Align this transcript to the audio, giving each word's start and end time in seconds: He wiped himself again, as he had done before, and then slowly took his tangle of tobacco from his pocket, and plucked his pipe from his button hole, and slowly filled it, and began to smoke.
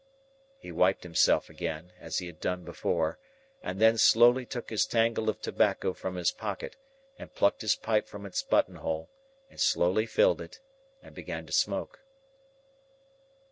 He 0.57 0.71
wiped 0.71 1.03
himself 1.03 1.47
again, 1.47 1.93
as 1.99 2.17
he 2.17 2.25
had 2.25 2.39
done 2.39 2.63
before, 2.63 3.19
and 3.61 3.79
then 3.79 3.99
slowly 3.99 4.47
took 4.47 4.71
his 4.71 4.87
tangle 4.87 5.29
of 5.29 5.39
tobacco 5.43 5.93
from 5.93 6.15
his 6.15 6.31
pocket, 6.31 6.75
and 7.19 7.35
plucked 7.35 7.61
his 7.61 7.75
pipe 7.75 8.07
from 8.07 8.23
his 8.23 8.41
button 8.41 8.77
hole, 8.77 9.11
and 9.47 9.59
slowly 9.61 10.07
filled 10.07 10.41
it, 10.41 10.59
and 11.03 11.13
began 11.13 11.45
to 11.45 11.53
smoke. 11.53 11.99